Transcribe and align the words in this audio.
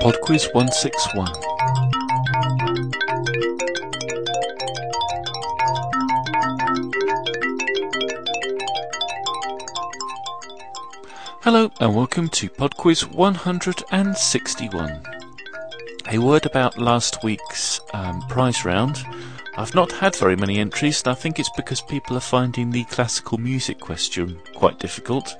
Podquiz 0.00 0.48
161. 0.54 1.28
Hello 11.42 11.70
and 11.80 11.94
welcome 11.94 12.30
to 12.30 12.48
Podquiz 12.48 13.12
161. 13.14 15.02
A 16.10 16.16
word 16.16 16.46
about 16.46 16.78
last 16.78 17.22
week's 17.22 17.80
um, 17.92 18.22
prize 18.22 18.64
round. 18.64 19.04
I've 19.58 19.74
not 19.74 19.92
had 19.92 20.16
very 20.16 20.36
many 20.36 20.58
entries, 20.58 21.02
and 21.02 21.12
I 21.12 21.14
think 21.14 21.38
it's 21.38 21.50
because 21.54 21.82
people 21.82 22.16
are 22.16 22.20
finding 22.20 22.70
the 22.70 22.84
classical 22.84 23.36
music 23.36 23.78
question 23.80 24.40
quite 24.54 24.78
difficult. 24.78 25.34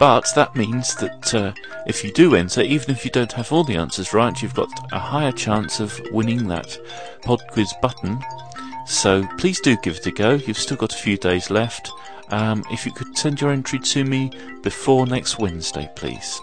But 0.00 0.32
that 0.34 0.56
means 0.56 0.94
that 0.96 1.34
uh, 1.34 1.52
if 1.86 2.02
you 2.02 2.10
do 2.10 2.34
enter, 2.34 2.62
even 2.62 2.90
if 2.90 3.04
you 3.04 3.10
don't 3.10 3.32
have 3.32 3.52
all 3.52 3.64
the 3.64 3.76
answers 3.76 4.14
right, 4.14 4.40
you've 4.40 4.54
got 4.54 4.70
a 4.92 4.98
higher 4.98 5.30
chance 5.30 5.78
of 5.78 6.00
winning 6.10 6.48
that 6.48 6.78
pod 7.20 7.42
quiz 7.50 7.74
button. 7.82 8.18
So 8.86 9.28
please 9.36 9.60
do 9.60 9.76
give 9.82 9.96
it 9.96 10.06
a 10.06 10.10
go. 10.10 10.32
You've 10.36 10.56
still 10.56 10.78
got 10.78 10.94
a 10.94 10.98
few 10.98 11.18
days 11.18 11.50
left. 11.50 11.90
Um, 12.30 12.64
if 12.70 12.86
you 12.86 12.92
could 12.92 13.18
send 13.18 13.42
your 13.42 13.50
entry 13.50 13.78
to 13.78 14.04
me 14.04 14.30
before 14.62 15.06
next 15.06 15.38
Wednesday, 15.38 15.90
please. 15.96 16.40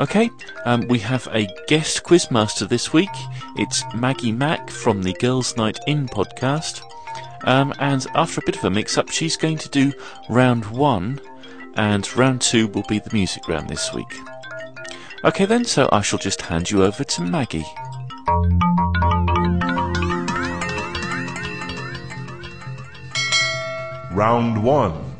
Okay, 0.00 0.28
um, 0.64 0.80
we 0.88 0.98
have 0.98 1.28
a 1.32 1.46
guest 1.68 2.02
quizmaster 2.02 2.68
this 2.68 2.92
week. 2.92 3.10
It's 3.56 3.84
Maggie 3.94 4.32
Mack 4.32 4.68
from 4.68 5.04
the 5.04 5.12
Girls 5.20 5.56
Night 5.56 5.78
In 5.86 6.08
podcast. 6.08 6.82
Um, 7.44 7.72
and 7.78 8.04
after 8.14 8.40
a 8.40 8.44
bit 8.44 8.56
of 8.56 8.64
a 8.64 8.70
mix 8.70 8.98
up, 8.98 9.10
she's 9.10 9.36
going 9.36 9.58
to 9.58 9.68
do 9.68 9.92
round 10.28 10.64
one, 10.66 11.20
and 11.74 12.16
round 12.16 12.40
two 12.40 12.68
will 12.68 12.84
be 12.88 12.98
the 12.98 13.12
music 13.12 13.48
round 13.48 13.68
this 13.68 13.92
week. 13.92 14.14
Okay, 15.24 15.44
then, 15.44 15.64
so 15.64 15.88
I 15.92 16.00
shall 16.00 16.18
just 16.18 16.42
hand 16.42 16.70
you 16.70 16.84
over 16.84 17.04
to 17.04 17.22
Maggie. 17.22 17.66
Round 24.12 24.62
one. 24.62 25.16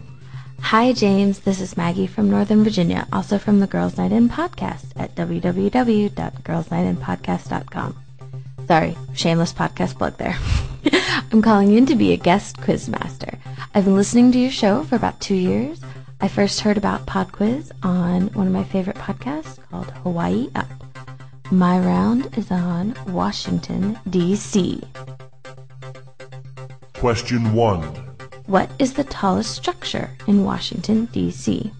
Hi, 0.60 0.92
James. 0.92 1.40
This 1.40 1.60
is 1.60 1.76
Maggie 1.76 2.06
from 2.06 2.30
Northern 2.30 2.62
Virginia, 2.64 3.06
also 3.12 3.38
from 3.38 3.60
the 3.60 3.66
Girls 3.66 3.96
Night 3.96 4.12
In 4.12 4.28
podcast 4.28 4.84
at 4.96 5.14
www.girlsnightinpodcast.com. 5.14 7.96
Sorry, 8.66 8.96
shameless 9.14 9.52
podcast 9.52 9.98
plug 9.98 10.16
there. 10.18 10.36
I'm 11.32 11.42
calling 11.42 11.74
in 11.74 11.86
to 11.86 11.94
be 11.94 12.12
a 12.12 12.16
guest 12.16 12.56
quizmaster. 12.58 13.38
I've 13.74 13.84
been 13.84 13.96
listening 13.96 14.32
to 14.32 14.38
your 14.38 14.50
show 14.50 14.84
for 14.84 14.96
about 14.96 15.20
two 15.20 15.34
years. 15.34 15.80
I 16.22 16.28
first 16.28 16.60
heard 16.60 16.78
about 16.78 17.04
PodQuiz 17.04 17.72
on 17.82 18.28
one 18.34 18.46
of 18.46 18.52
my 18.52 18.62
favorite 18.62 18.94
podcasts 18.94 19.58
called 19.68 19.90
Hawaii 19.90 20.50
Up. 20.54 20.68
My 21.50 21.80
round 21.80 22.38
is 22.38 22.48
on 22.52 22.94
Washington, 23.08 23.98
D.C. 24.08 24.80
Question 26.94 27.52
one. 27.54 27.82
What 28.46 28.70
is 28.78 28.92
the 28.92 29.02
tallest 29.02 29.52
structure 29.52 30.10
in 30.28 30.44
Washington, 30.44 31.06
D.C.? 31.06 31.72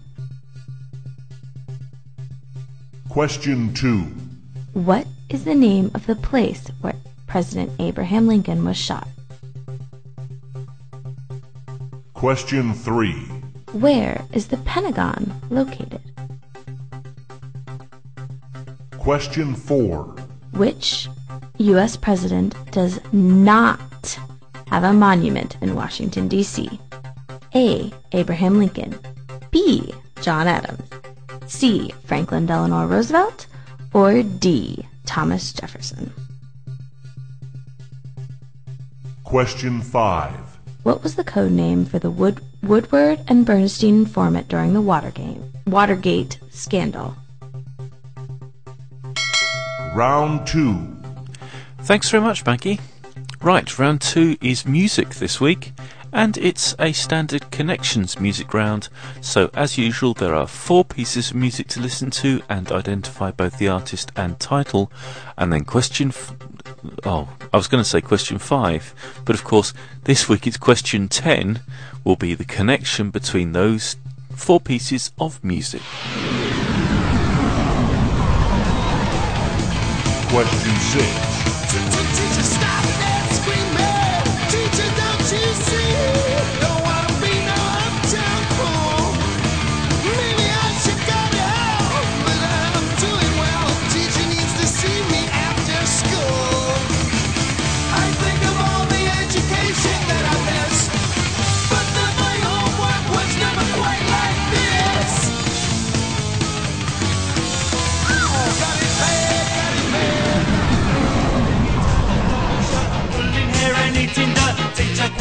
Question 3.07 3.73
two. 3.73 4.11
What 4.73 5.07
is 5.29 5.45
the 5.45 5.55
name 5.55 5.89
of 5.93 6.05
the 6.05 6.17
place 6.17 6.67
where 6.81 6.95
President 7.27 7.71
Abraham 7.79 8.27
Lincoln 8.27 8.65
was 8.65 8.75
shot? 8.75 9.07
Question 12.13 12.73
three. 12.73 13.42
Where 13.73 14.23
is 14.31 14.47
the 14.47 14.57
Pentagon 14.57 15.33
located? 15.49 15.99
Question 18.99 19.55
four. 19.55 20.15
Which 20.51 21.09
U.S. 21.57 21.97
president 21.97 22.55
does 22.71 22.99
not 23.11 24.19
have 24.67 24.83
a 24.83 24.93
monument 24.93 25.57
in 25.61 25.73
Washington, 25.73 26.27
D.C.? 26.27 26.79
A. 27.55 27.91
Abraham 28.11 28.59
Lincoln. 28.59 28.97
B. 29.49 29.91
John 30.21 30.47
Adams. 30.47 30.87
C. 31.47 31.91
Franklin 32.05 32.45
Delano 32.45 32.85
Roosevelt. 32.85 33.47
Or 33.91 34.21
D. 34.21 34.87
Thomas 35.07 35.51
Jefferson. 35.51 36.13
Question 39.23 39.81
five. 39.81 40.52
What 40.83 41.01
was 41.01 41.15
the 41.15 41.23
code 41.23 41.51
name 41.51 41.85
for 41.85 41.97
the 41.99 42.11
Wood- 42.11 42.41
Woodward 42.61 43.21
and 43.27 43.45
Bernstein 43.45 43.99
informant 44.01 44.47
during 44.49 44.73
the 44.73 44.81
Watergate, 44.81 45.37
Watergate 45.65 46.39
scandal? 46.51 47.15
Round 49.95 50.45
two. 50.45 50.95
Thanks 51.83 52.09
very 52.09 52.23
much, 52.23 52.45
Maggie. 52.45 52.79
Right, 53.41 53.77
round 53.79 54.01
two 54.01 54.37
is 54.41 54.65
music 54.65 55.15
this 55.15 55.39
week, 55.39 55.71
and 56.13 56.37
it's 56.37 56.75
a 56.77 56.93
standard 56.93 57.49
connections 57.51 58.19
music 58.19 58.53
round. 58.53 58.87
So, 59.19 59.49
as 59.53 59.77
usual, 59.77 60.13
there 60.13 60.35
are 60.35 60.47
four 60.47 60.85
pieces 60.85 61.31
of 61.31 61.35
music 61.37 61.67
to 61.69 61.81
listen 61.81 62.11
to 62.11 62.41
and 62.47 62.71
identify 62.71 63.31
both 63.31 63.57
the 63.57 63.67
artist 63.67 64.11
and 64.15 64.39
title. 64.39 64.91
And 65.37 65.51
then 65.51 65.65
question. 65.65 66.09
F- 66.09 66.35
oh, 67.03 67.29
I 67.51 67.57
was 67.57 67.67
going 67.67 67.83
to 67.83 67.89
say 67.89 67.99
question 67.99 68.37
five, 68.37 68.93
but 69.25 69.35
of 69.35 69.43
course, 69.43 69.73
this 70.03 70.29
week 70.29 70.45
it's 70.45 70.57
question 70.57 71.09
ten, 71.09 71.61
will 72.03 72.15
be 72.15 72.35
the 72.35 72.45
connection 72.45 73.09
between 73.09 73.53
those 73.53 73.95
four 74.35 74.59
pieces 74.59 75.11
of 75.19 75.43
music. 75.43 75.81
Question 80.29 80.75
six. 80.91 82.62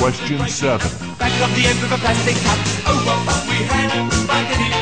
Question 0.03 0.49
seven. 0.49 0.91
back 1.17 1.31
of 1.49 1.55
the 1.55 1.65
end 1.65 1.79
of 1.85 1.93
a 1.93 1.97
plastic 1.99 2.35
cup. 2.35 2.59
Oh, 2.89 3.05
what 3.07 3.25
fun 3.25 3.49
we 3.49 3.55
had! 3.55 4.82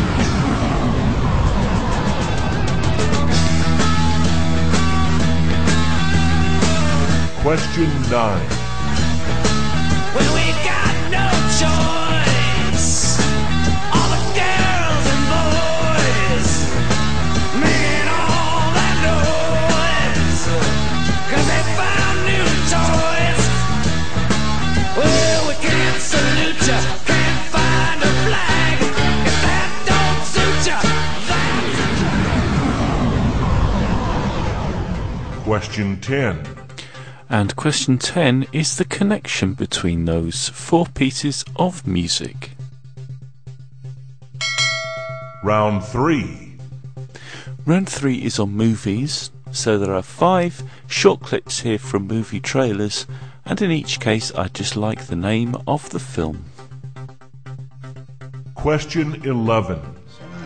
Question 7.41 7.89
9. 8.11 8.47
When 10.13 10.27
we 10.31 10.45
got 10.63 10.93
no 11.09 11.25
choice, 11.57 13.17
all 13.91 14.09
the 14.13 14.21
girls 14.37 15.05
and 15.09 15.25
boys 15.33 16.49
making 17.57 18.07
all 18.13 18.69
that 18.77 18.95
noise, 19.09 20.43
cause 21.33 21.45
they 21.49 21.63
found 21.81 22.17
new 22.29 22.45
toys. 22.69 23.43
Well, 24.95 25.41
we 25.47 25.55
can't 25.65 25.99
salute 25.99 26.61
ya, 26.67 26.77
can't 27.09 27.41
find 27.49 27.99
a 28.03 28.11
flag. 28.21 28.77
If 29.25 29.37
that 29.41 29.71
don't 29.89 30.21
suit 30.29 30.61
ya. 30.69 30.77
Question 35.43 35.97
10. 35.99 36.60
And 37.31 37.55
question 37.55 37.97
10 37.97 38.47
is 38.51 38.75
the 38.75 38.83
connection 38.83 39.53
between 39.53 40.03
those 40.03 40.49
four 40.49 40.85
pieces 40.85 41.45
of 41.55 41.87
music. 41.87 42.51
Round 45.41 45.81
3. 45.81 46.57
Round 47.65 47.87
3 47.87 48.15
is 48.17 48.37
on 48.37 48.49
movies, 48.49 49.31
so 49.49 49.79
there 49.79 49.93
are 49.93 50.01
five 50.01 50.61
short 50.87 51.21
clips 51.21 51.61
here 51.61 51.79
from 51.79 52.05
movie 52.05 52.41
trailers, 52.41 53.07
and 53.45 53.61
in 53.61 53.71
each 53.71 54.01
case 54.01 54.35
I'd 54.35 54.53
just 54.53 54.75
like 54.75 55.05
the 55.05 55.15
name 55.15 55.55
of 55.65 55.89
the 55.91 55.99
film. 55.99 56.43
Question 58.55 59.21
11. 59.23 59.79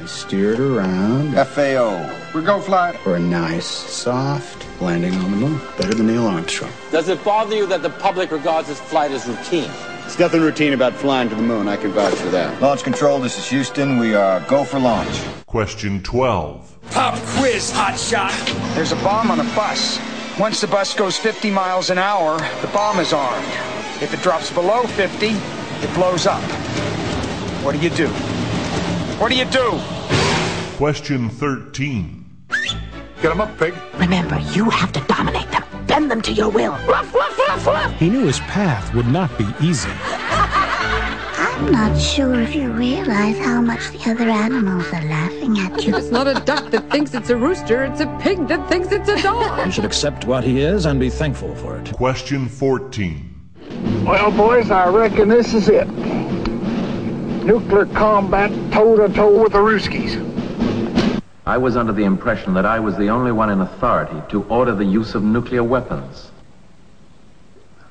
I 0.03 0.05
steered 0.05 0.59
around 0.59 1.33
FAO. 1.47 2.13
We 2.35 2.43
go 2.43 2.61
fly. 2.61 2.95
for 2.97 3.15
a 3.15 3.19
nice, 3.19 3.65
soft 3.65 4.64
landing 4.81 5.13
on 5.15 5.31
the 5.31 5.37
moon. 5.37 5.61
Better 5.77 5.93
than 5.93 6.07
Neil 6.07 6.27
Armstrong. 6.27 6.71
Does 6.91 7.09
it 7.09 7.23
bother 7.23 7.55
you 7.55 7.65
that 7.67 7.81
the 7.81 7.89
public 7.89 8.31
regards 8.31 8.67
this 8.67 8.79
flight 8.79 9.11
as 9.11 9.27
routine? 9.27 9.69
There's 10.01 10.19
nothing 10.19 10.41
routine 10.41 10.73
about 10.73 10.93
flying 10.93 11.29
to 11.29 11.35
the 11.35 11.41
moon. 11.41 11.67
I 11.67 11.77
can 11.77 11.91
vouch 11.91 12.13
for 12.13 12.29
that. 12.29 12.61
Launch 12.61 12.83
control, 12.83 13.19
this 13.19 13.39
is 13.39 13.49
Houston. 13.49 13.97
We 13.97 14.13
are 14.13 14.39
go 14.41 14.63
for 14.63 14.79
launch. 14.79 15.19
Question 15.47 16.03
12. 16.03 16.91
Pop 16.91 17.19
quiz, 17.37 17.71
hot 17.71 17.97
shot. 17.97 18.31
There's 18.75 18.91
a 18.91 18.97
bomb 18.97 19.31
on 19.31 19.39
a 19.39 19.55
bus. 19.55 19.99
Once 20.39 20.61
the 20.61 20.67
bus 20.67 20.93
goes 20.93 21.17
50 21.17 21.49
miles 21.49 21.89
an 21.89 21.97
hour, 21.97 22.37
the 22.61 22.67
bomb 22.67 22.99
is 22.99 23.13
armed. 23.13 23.47
If 24.01 24.13
it 24.13 24.21
drops 24.21 24.51
below 24.51 24.83
50, 24.83 25.27
it 25.27 25.93
blows 25.95 26.27
up. 26.27 26.43
What 27.63 27.71
do 27.73 27.79
you 27.79 27.89
do? 27.89 28.09
What 29.17 29.31
do 29.31 29.37
you 29.37 29.45
do? 29.45 29.79
Question 30.77 31.29
13. 31.29 32.14
Get 33.21 33.31
him 33.31 33.41
up, 33.41 33.57
pig. 33.57 33.73
Remember, 33.95 34.37
you 34.53 34.69
have 34.69 34.91
to 34.93 35.01
dominate 35.01 35.49
them. 35.51 35.63
Bend 35.87 36.11
them 36.11 36.21
to 36.23 36.31
your 36.31 36.49
will. 36.49 36.73
Ruff, 36.87 37.13
ruff, 37.13 37.39
ruff, 37.39 37.67
ruff. 37.67 37.93
He 37.99 38.09
knew 38.09 38.25
his 38.25 38.39
path 38.41 38.93
would 38.93 39.07
not 39.07 39.35
be 39.37 39.47
easy. 39.61 39.89
I'm 41.55 41.71
not 41.71 41.97
sure 41.97 42.41
if 42.41 42.53
you 42.53 42.69
realize 42.71 43.37
how 43.37 43.61
much 43.61 43.89
the 43.91 44.11
other 44.11 44.29
animals 44.29 44.85
are 44.87 45.03
laughing 45.03 45.57
at 45.57 45.85
you. 45.85 45.95
It's 45.95 46.11
not 46.11 46.27
a 46.27 46.33
duck 46.33 46.69
that 46.71 46.91
thinks 46.91 47.13
it's 47.13 47.29
a 47.29 47.35
rooster, 47.37 47.85
it's 47.85 48.01
a 48.01 48.07
pig 48.21 48.47
that 48.49 48.67
thinks 48.67 48.91
it's 48.91 49.07
a 49.07 49.21
dog. 49.21 49.65
You 49.65 49.71
should 49.71 49.85
accept 49.85 50.25
what 50.25 50.43
he 50.43 50.59
is 50.59 50.85
and 50.85 50.99
be 50.99 51.09
thankful 51.09 51.55
for 51.55 51.77
it. 51.77 51.93
Question 51.93 52.49
14. 52.49 53.33
Well, 54.05 54.31
boys, 54.31 54.69
I 54.69 54.89
reckon 54.89 55.29
this 55.29 55.53
is 55.53 55.69
it. 55.69 55.87
Nuclear 57.45 57.85
combat 57.85 58.51
toe 58.73 58.97
to 58.97 59.13
toe 59.13 59.43
with 59.43 59.53
the 59.53 59.59
Ruskies. 59.59 60.34
I 61.45 61.57
was 61.57 61.77
under 61.77 61.93
the 61.93 62.03
impression 62.03 62.55
that 62.55 62.65
I 62.65 62.79
was 62.79 62.97
the 62.97 63.09
only 63.09 63.31
one 63.31 63.51
in 63.51 63.61
authority 63.61 64.19
to 64.29 64.43
order 64.45 64.73
the 64.73 64.85
use 64.85 65.13
of 65.13 65.23
nuclear 65.23 65.63
weapons. 65.63 66.31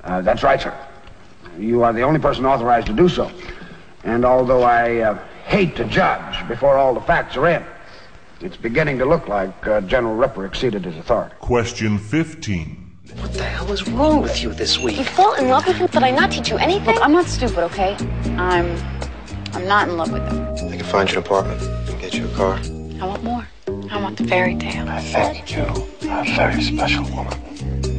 Uh, 0.03 0.21
that's 0.21 0.43
right, 0.43 0.59
sir. 0.59 0.77
You 1.57 1.83
are 1.83 1.93
the 1.93 2.01
only 2.01 2.19
person 2.19 2.45
authorized 2.45 2.87
to 2.87 2.93
do 2.93 3.07
so. 3.07 3.31
And 4.03 4.25
although 4.25 4.63
I 4.63 4.97
uh, 4.97 5.19
hate 5.45 5.77
to 5.77 5.85
judge 5.85 6.45
before 6.49 6.77
all 6.77 6.93
the 6.93 7.01
facts 7.01 7.37
are 7.37 7.47
in, 7.47 7.65
it's 8.41 8.57
beginning 8.57 8.97
to 8.99 9.05
look 9.05 9.29
like 9.29 9.65
uh, 9.65 9.79
General 9.81 10.15
Ripper 10.15 10.45
exceeded 10.45 10.83
his 10.83 10.97
authority. 10.97 11.35
Question 11.39 11.97
15. 11.97 12.81
What 13.21 13.33
the 13.33 13.43
hell 13.43 13.71
is 13.71 13.87
wrong 13.87 14.21
with 14.21 14.43
you 14.43 14.51
this 14.51 14.77
week? 14.77 14.97
You 14.97 15.05
fall 15.05 15.33
in 15.35 15.47
love 15.47 15.65
with 15.65 15.77
him? 15.77 15.87
Did 15.87 16.03
I 16.03 16.11
not 16.11 16.31
teach 16.31 16.49
you 16.49 16.57
anything? 16.57 16.95
Look, 16.95 17.03
I'm 17.03 17.13
not 17.13 17.27
stupid, 17.27 17.59
okay? 17.59 17.95
I'm 18.37 18.77
I'm 19.53 19.65
not 19.65 19.87
in 19.87 19.95
love 19.95 20.11
with 20.11 20.27
him. 20.27 20.69
I 20.69 20.75
can 20.75 20.85
find 20.85 21.09
you 21.09 21.19
an 21.19 21.23
apartment 21.23 21.61
and 21.61 22.01
get 22.01 22.13
you 22.13 22.25
a 22.25 22.33
car. 22.35 22.59
I 23.01 23.05
want 23.05 23.23
more. 23.23 23.47
I 23.91 24.01
want 24.01 24.17
the 24.17 24.25
fairy 24.25 24.55
tale. 24.55 24.87
I 24.87 25.01
think 25.01 25.55
you 25.55 25.63
are 26.09 26.21
a 26.21 26.35
very 26.35 26.61
special 26.63 27.03
woman. 27.15 27.39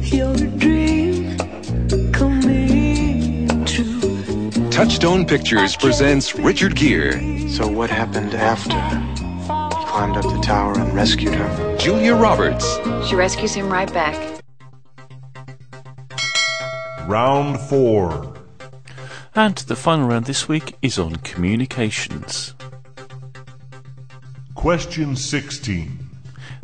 Your 0.03 0.35
dream 0.35 1.37
coming 2.11 3.65
true. 3.65 4.69
Touchstone 4.71 5.25
Pictures 5.25 5.75
presents 5.75 6.35
Richard 6.35 6.75
Gere, 6.75 7.47
So 7.47 7.67
what 7.67 7.89
happened 7.89 8.33
after? 8.33 8.77
He 8.77 9.85
climbed 9.85 10.17
up 10.17 10.23
the 10.23 10.41
tower 10.43 10.77
and 10.79 10.93
rescued 10.93 11.35
her. 11.35 11.77
Julia 11.77 12.15
Roberts, 12.15 12.65
She 13.07 13.15
rescues 13.15 13.53
him 13.53 13.71
right 13.71 13.91
back. 13.93 14.41
Round 17.07 17.59
4. 17.59 18.33
And 19.35 19.55
the 19.57 19.75
final 19.75 20.07
round 20.07 20.25
this 20.25 20.47
week 20.49 20.75
is 20.81 20.97
on 20.97 21.17
communications. 21.17 22.53
Question 24.57 25.15
16. 25.15 26.09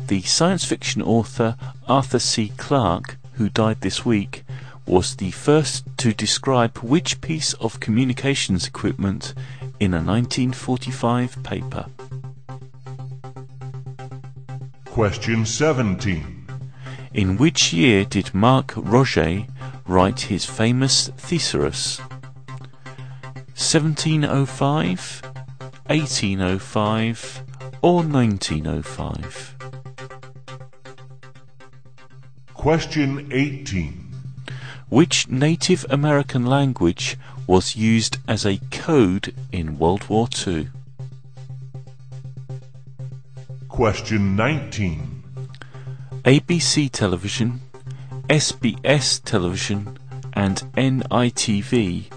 The 0.08 0.20
science 0.22 0.64
fiction 0.64 1.00
author 1.00 1.56
Arthur 1.86 2.18
C. 2.18 2.52
Clarke, 2.56 3.16
who 3.34 3.48
died 3.48 3.82
this 3.82 4.04
week, 4.04 4.42
was 4.84 5.14
the 5.14 5.30
first 5.30 5.86
to 5.98 6.12
describe 6.12 6.76
which 6.78 7.20
piece 7.20 7.54
of 7.54 7.78
communications 7.78 8.66
equipment 8.66 9.32
in 9.78 9.94
a 9.94 10.02
1945 10.02 11.40
paper. 11.44 11.86
Question 14.86 15.46
17. 15.46 16.46
In 17.14 17.36
which 17.36 17.72
year 17.72 18.04
did 18.04 18.34
Mark 18.34 18.74
Roget 18.74 19.48
write 19.86 20.22
his 20.22 20.44
famous 20.44 21.10
Thesaurus? 21.16 22.00
1705, 23.54 25.22
1805, 25.86 27.43
or 27.84 28.02
1905? 28.02 29.56
Question 32.54 33.28
18. 33.30 34.10
Which 34.88 35.28
Native 35.28 35.84
American 35.90 36.46
language 36.46 37.18
was 37.46 37.76
used 37.76 38.16
as 38.26 38.46
a 38.46 38.58
code 38.70 39.34
in 39.52 39.78
World 39.78 40.08
War 40.08 40.28
II? 40.46 40.70
Question 43.68 44.34
19. 44.34 45.22
ABC 46.24 46.90
Television, 46.90 47.60
SBS 48.30 49.22
Television, 49.24 49.98
and 50.32 50.62
NITV 50.74 52.10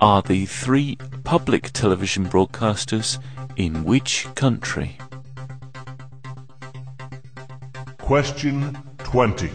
are 0.00 0.22
the 0.22 0.46
three 0.46 0.96
public 1.24 1.72
television 1.72 2.26
broadcasters 2.26 3.18
in 3.56 3.84
which 3.84 4.26
country? 4.34 4.96
Question 7.98 8.76
20. 8.98 9.50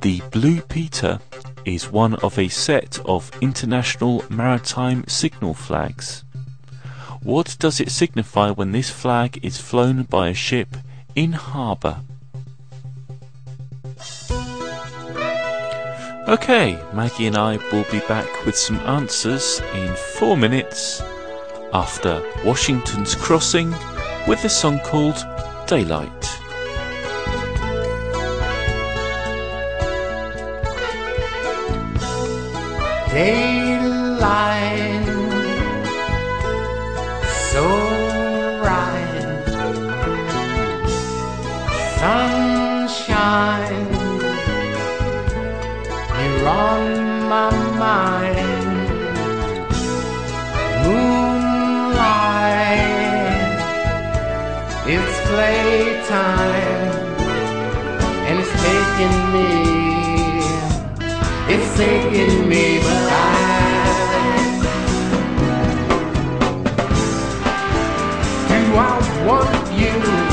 The 0.00 0.22
Blue 0.30 0.60
Peter 0.62 1.18
is 1.64 1.90
one 1.92 2.14
of 2.16 2.38
a 2.38 2.48
set 2.48 2.98
of 3.04 3.30
international 3.40 4.24
maritime 4.30 5.04
signal 5.06 5.54
flags. 5.54 6.24
What 7.22 7.56
does 7.58 7.80
it 7.80 7.90
signify 7.90 8.50
when 8.50 8.72
this 8.72 8.90
flag 8.90 9.44
is 9.44 9.60
flown 9.60 10.04
by 10.04 10.28
a 10.28 10.34
ship 10.34 10.76
in 11.14 11.32
harbour? 11.32 11.98
Okay, 16.28 16.78
Maggie 16.92 17.26
and 17.26 17.36
I 17.36 17.56
will 17.72 17.84
be 17.90 18.00
back 18.00 18.44
with 18.44 18.56
some 18.56 18.76
answers 18.80 19.60
in 19.74 19.94
four 19.94 20.36
minutes 20.36 21.02
after 21.72 22.22
Washington's 22.44 23.14
Crossing 23.14 23.70
with 24.26 24.44
a 24.44 24.48
song 24.48 24.78
called 24.80 25.16
Daylight. 25.66 26.08
Daylight, 33.10 35.06
so 37.50 37.64
bright, 38.62 39.44
sunshine, 41.98 43.38
you're 46.20 46.48
on 46.48 47.28
my 47.28 47.50
mind. 47.78 48.17
It's 54.90 55.20
playtime, 55.28 56.94
and 58.26 58.38
it's 58.40 58.52
taking 58.64 59.16
me. 59.34 59.48
It's 61.54 61.76
taking 61.76 62.48
me, 62.48 62.78
but 62.78 63.12
I 63.12 63.24
do 68.48 68.58
I 68.76 69.26
want 69.26 69.72
you? 69.78 70.27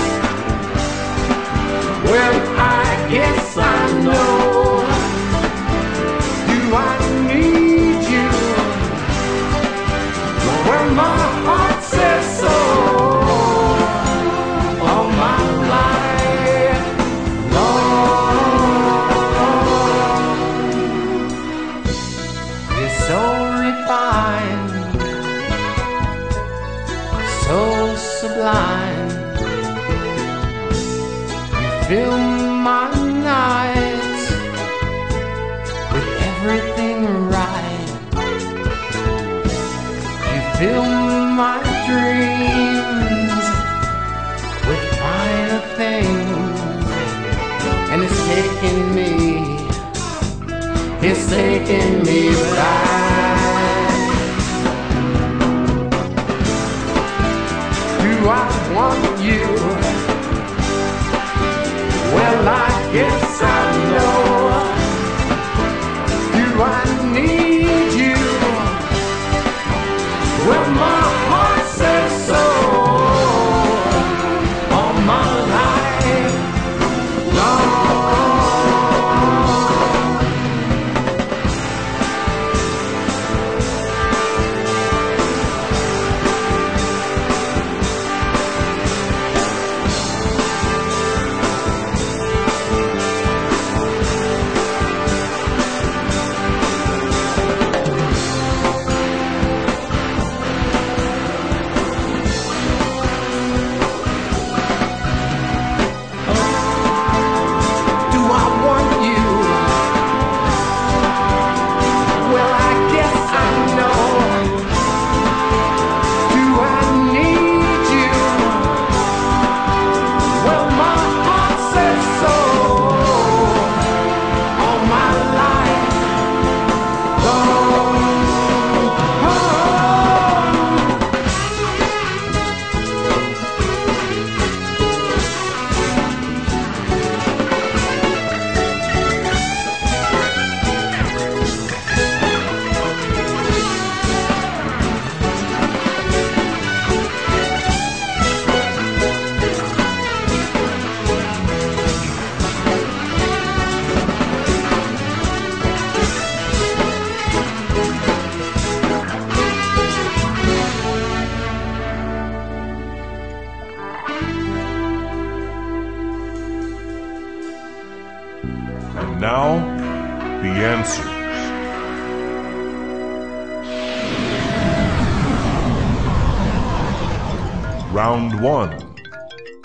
Round 178.15 178.39
1. 178.39 178.95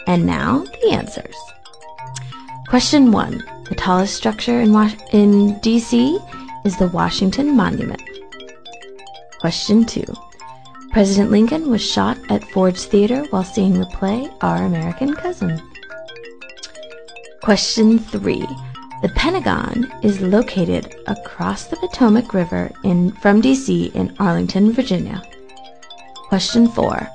And 0.09 0.27
now, 0.27 0.65
the 0.83 0.91
answers. 0.91 1.37
Question 2.67 3.13
1. 3.13 3.45
The 3.69 3.77
tallest 3.77 4.17
structure 4.17 4.61
in, 4.61 4.73
Was- 4.73 4.97
in 5.13 5.61
D.C. 5.61 6.19
is 6.65 6.77
the 6.77 6.89
Washington 6.89 7.57
Monument. 7.57 8.03
Question 9.39 9.85
2. 9.85 10.03
President 10.91 11.31
Lincoln 11.31 11.71
was 11.71 11.81
shot 11.81 12.19
at 12.29 12.43
Ford's 12.51 12.87
Theater 12.87 13.25
while 13.31 13.45
seeing 13.45 13.79
the 13.79 13.87
play 13.87 14.29
Our 14.41 14.65
American 14.65 15.15
Cousin. 15.15 15.63
Question 17.43 18.01
3. 18.01 18.41
The 19.03 19.13
Pentagon 19.15 19.93
is 20.03 20.21
located 20.21 20.97
across 21.07 21.67
the 21.67 21.77
Potomac 21.77 22.35
River 22.35 22.73
in, 22.83 23.13
from 23.23 23.41
D.C. 23.41 23.93
in 23.95 24.17
Arlington, 24.19 24.73
Virginia. 24.73 25.23
Question 26.29 26.67
4. 26.67 27.09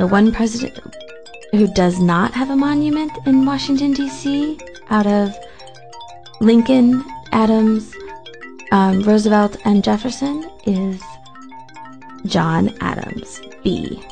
The 0.00 0.06
one 0.06 0.32
president 0.32 0.80
who 1.52 1.66
does 1.74 1.98
not 2.00 2.32
have 2.32 2.48
a 2.48 2.56
monument 2.56 3.12
in 3.26 3.44
Washington, 3.44 3.92
D.C., 3.92 4.58
out 4.88 5.06
of 5.06 5.36
Lincoln, 6.40 7.04
Adams, 7.32 7.94
um, 8.72 9.02
Roosevelt, 9.02 9.58
and 9.66 9.84
Jefferson, 9.84 10.50
is 10.64 11.02
John 12.24 12.74
Adams. 12.80 13.42
B. 13.62 14.02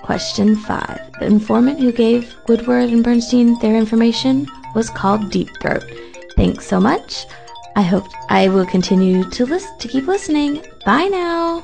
Question 0.00 0.56
5. 0.56 1.12
The 1.20 1.26
informant 1.26 1.78
who 1.78 1.92
gave 1.92 2.34
Woodward 2.48 2.88
and 2.88 3.04
Bernstein 3.04 3.58
their 3.58 3.76
information 3.76 4.48
was 4.74 4.88
called 4.88 5.30
Deep 5.30 5.50
Throat. 5.60 5.84
Thanks 6.36 6.66
so 6.66 6.80
much. 6.80 7.26
I 7.76 7.82
hope 7.82 8.06
I 8.30 8.48
will 8.48 8.64
continue 8.64 9.28
to 9.28 9.44
list 9.44 9.78
to 9.80 9.88
keep 9.88 10.06
listening. 10.06 10.64
Bye 10.86 11.08
now. 11.08 11.62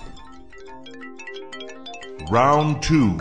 Round 2.30 2.82
2. 2.82 3.16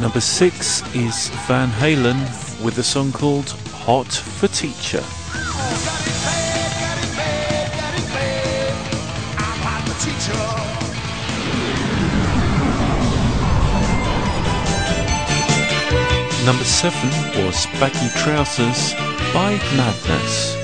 Number 0.00 0.20
six 0.20 0.82
is 0.92 1.28
Van 1.46 1.68
Halen 1.70 2.18
with 2.64 2.78
a 2.78 2.82
song 2.82 3.12
called 3.12 3.50
Hot 3.86 4.12
for 4.12 4.48
Teacher. 4.48 5.04
Number 16.44 16.64
seven 16.64 17.44
was 17.44 17.66
Baggy 17.78 18.08
Trousers 18.18 18.94
by 19.32 19.52
Madness. 19.76 20.63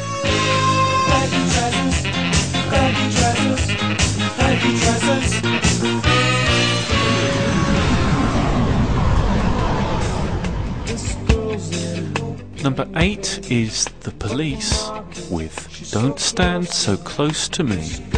Number 12.62 12.86
eight 12.96 13.50
is 13.50 13.86
The 14.00 14.12
Police 14.18 14.90
with 15.30 15.90
Don't 15.90 16.20
Stand 16.20 16.68
So 16.68 16.96
Close 16.98 17.48
to 17.48 17.64
Me. 17.64 18.09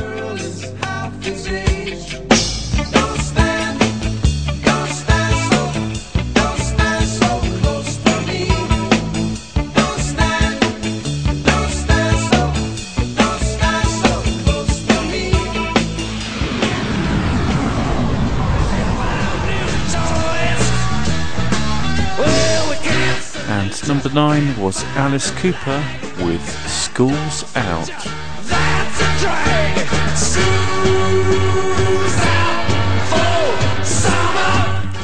Nine 24.14 24.60
was 24.60 24.84
Alice 24.96 25.30
Cooper 25.30 25.82
with 26.18 26.42
School's 26.68 27.44
Out. 27.56 27.90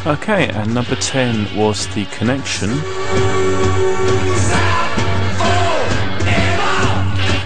Okay, 0.07 0.49
and 0.49 0.75
number 0.75 0.95
10 0.97 1.57
was 1.57 1.87
The 1.95 2.05
Connection. 2.07 2.71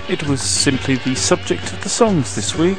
It 0.08 0.26
was 0.28 0.40
simply 0.40 0.96
the 0.96 1.14
subject 1.14 1.72
of 1.72 1.82
the 1.82 1.88
songs 1.88 2.34
this 2.34 2.56
week. 2.56 2.78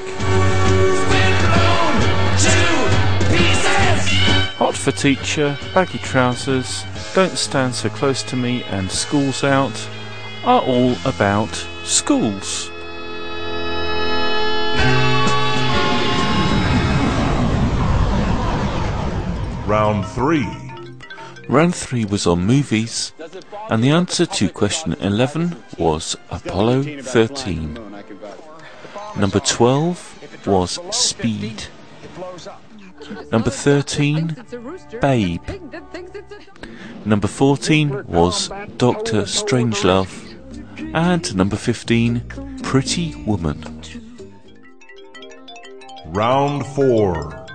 Hot 4.57 4.75
for 4.75 4.91
Teacher, 4.91 5.57
Baggy 5.73 5.99
Trousers, 5.99 6.85
Don't 7.13 7.37
Stand 7.37 7.75
So 7.75 7.89
Close 7.89 8.23
to 8.23 8.35
Me, 8.35 8.63
and 8.63 8.89
Schools 8.89 9.43
Out 9.43 9.87
are 10.43 10.61
all 10.61 10.95
about 11.05 11.53
schools. 11.83 12.71
Round 19.67 20.03
3. 20.07 20.43
Round 21.47 21.75
3 21.75 22.05
was 22.05 22.25
on 22.25 22.47
movies, 22.47 23.13
and 23.69 23.83
the 23.83 23.91
answer 23.91 24.25
to 24.25 24.49
question 24.49 24.93
11 24.93 25.55
was 25.77 26.17
Apollo 26.31 26.81
13. 27.03 27.75
Number 29.15 29.39
12 29.39 30.47
was 30.47 30.79
Speed. 30.89 31.65
Number 33.31 33.49
13, 33.49 34.35
Babe. 35.01 35.41
Number 37.05 37.27
14 37.27 38.05
was 38.05 38.49
Doctor 38.77 39.23
Strangelove. 39.23 40.29
And 40.93 41.35
number 41.35 41.55
15, 41.55 42.59
Pretty 42.63 43.15
Woman. 43.25 43.81
Round 46.07 46.65
4. 46.67 47.45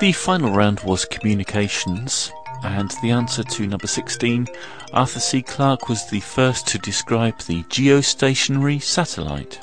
The 0.00 0.12
final 0.12 0.52
round 0.52 0.80
was 0.80 1.04
communications, 1.04 2.32
and 2.62 2.90
the 3.02 3.10
answer 3.10 3.42
to 3.42 3.66
number 3.66 3.86
16, 3.86 4.46
Arthur 4.92 5.20
C. 5.20 5.42
Clarke 5.42 5.88
was 5.88 6.08
the 6.08 6.20
first 6.20 6.66
to 6.68 6.78
describe 6.78 7.38
the 7.40 7.62
geostationary 7.64 8.82
satellite. 8.82 9.60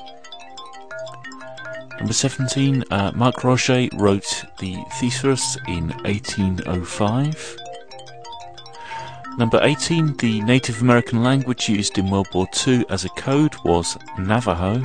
Number 1.98 2.14
17, 2.14 2.84
uh, 2.92 3.12
Mark 3.16 3.38
Roget 3.38 3.90
wrote 4.00 4.44
the 4.60 4.75
Thesaurus 5.00 5.58
in 5.68 5.90
1805. 6.04 7.58
Number 9.38 9.60
18, 9.62 10.18
the 10.18 10.42
Native 10.42 10.82
American 10.82 11.24
language 11.24 11.68
used 11.68 11.98
in 11.98 12.10
World 12.10 12.28
War 12.34 12.48
II 12.68 12.86
as 12.90 13.06
a 13.06 13.10
code 13.10 13.56
was 13.64 13.98
Navajo. 14.20 14.80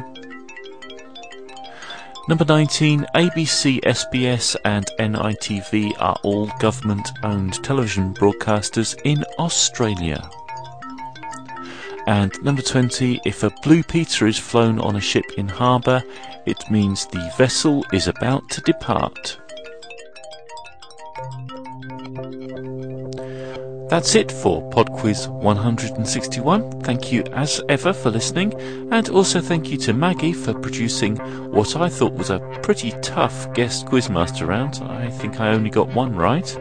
Number 2.29 2.45
19, 2.45 3.07
ABC, 3.15 3.81
SBS, 3.81 4.57
and 4.65 4.87
NITV 4.99 5.93
are 6.01 6.17
all 6.23 6.47
government 6.61 7.11
owned 7.25 7.55
television 7.65 8.15
broadcasters 8.15 8.97
in 9.05 9.25
Australia. 9.39 10.31
And 12.11 12.43
number 12.43 12.61
20, 12.61 13.21
if 13.25 13.45
a 13.45 13.53
Blue 13.63 13.85
Peter 13.85 14.27
is 14.27 14.37
flown 14.37 14.81
on 14.81 14.97
a 14.97 15.01
ship 15.01 15.27
in 15.37 15.47
harbour, 15.47 16.03
it 16.45 16.69
means 16.69 17.07
the 17.07 17.33
vessel 17.39 17.87
is 17.93 18.09
about 18.09 18.51
to 18.51 18.61
depart. 18.63 19.39
That's 23.89 24.17
it 24.17 24.33
for 24.33 24.69
Pod 24.71 24.91
Quiz 24.91 25.29
161. 25.29 26.81
Thank 26.81 27.13
you 27.13 27.23
as 27.33 27.63
ever 27.69 27.93
for 27.93 28.11
listening, 28.11 28.55
and 28.91 29.09
also 29.11 29.41
thank 29.41 29.69
you 29.69 29.77
to 29.77 29.93
Maggie 29.93 30.33
for 30.33 30.53
producing 30.53 31.17
what 31.53 31.77
I 31.77 31.89
thought 31.89 32.15
was 32.15 32.31
a 32.31 32.41
pretty 32.65 32.91
tough 33.03 33.55
guest 33.55 33.87
quizmaster 33.87 34.49
round. 34.49 34.83
I 34.83 35.11
think 35.11 35.39
I 35.39 35.51
only 35.51 35.71
got 35.71 35.87
one 35.95 36.17
right. 36.17 36.59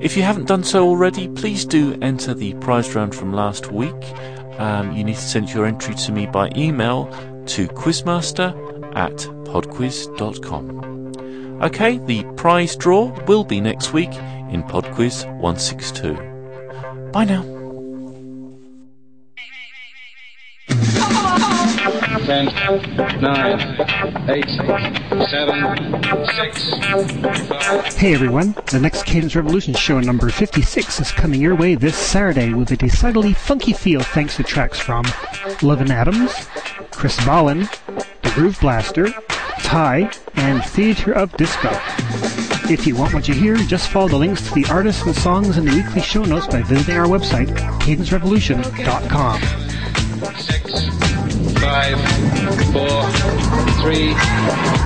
If 0.00 0.16
you 0.16 0.22
haven't 0.22 0.48
done 0.48 0.64
so 0.64 0.88
already, 0.88 1.28
please 1.28 1.66
do 1.66 1.96
enter 2.00 2.32
the 2.32 2.54
prize 2.54 2.94
round 2.94 3.14
from 3.14 3.34
last 3.34 3.70
week. 3.70 4.02
Um, 4.62 4.92
you 4.92 5.02
need 5.02 5.16
to 5.16 5.20
send 5.20 5.52
your 5.52 5.66
entry 5.66 5.96
to 5.96 6.12
me 6.12 6.26
by 6.26 6.48
email 6.56 7.06
to 7.46 7.66
quizmaster 7.66 8.54
at 8.94 9.16
podquiz.com. 9.50 10.82
Okay, 11.62 11.98
the 11.98 12.22
prize 12.36 12.76
draw 12.76 13.12
will 13.26 13.42
be 13.42 13.60
next 13.60 13.92
week 13.92 14.14
in 14.52 14.62
PodQuiz 14.62 15.26
162. 15.40 16.14
Bye 17.10 17.24
now. 17.24 17.61
Ten, 22.32 22.46
nine, 23.20 23.60
eight, 24.30 24.48
seven, 25.28 26.02
six, 26.34 26.70
five. 27.46 27.84
Hey 27.94 28.14
everyone, 28.14 28.54
the 28.70 28.80
next 28.80 29.04
Cadence 29.04 29.36
Revolution 29.36 29.74
show 29.74 30.00
number 30.00 30.30
56 30.30 31.00
is 31.00 31.12
coming 31.12 31.42
your 31.42 31.54
way 31.54 31.74
this 31.74 31.94
Saturday 31.94 32.54
with 32.54 32.70
a 32.70 32.76
decidedly 32.78 33.34
funky 33.34 33.74
feel 33.74 34.00
thanks 34.00 34.36
to 34.36 34.42
tracks 34.42 34.80
from 34.80 35.04
Levin 35.60 35.90
Adams, 35.90 36.48
Chris 36.90 37.22
Ballin, 37.26 37.68
The 38.22 38.32
Groove 38.34 38.58
Blaster, 38.62 39.10
Ty, 39.58 40.10
and 40.36 40.64
Theater 40.64 41.12
of 41.12 41.36
Disco. 41.36 41.68
If 42.72 42.86
you 42.86 42.96
want 42.96 43.12
what 43.12 43.28
you 43.28 43.34
hear, 43.34 43.56
just 43.58 43.90
follow 43.90 44.08
the 44.08 44.16
links 44.16 44.48
to 44.48 44.54
the 44.54 44.64
artists 44.70 45.02
and 45.02 45.14
songs 45.14 45.58
in 45.58 45.66
the 45.66 45.72
weekly 45.72 46.00
show 46.00 46.24
notes 46.24 46.46
by 46.46 46.62
visiting 46.62 46.96
our 46.96 47.08
website, 47.08 47.54
cadencerevolution.com. 47.80 49.71
Five, 51.62 51.96
four, 52.72 53.04
three, 53.80 54.14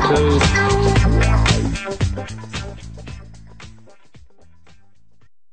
two, 0.09 0.76